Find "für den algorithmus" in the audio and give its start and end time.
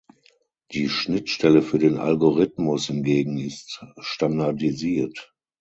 1.61-2.87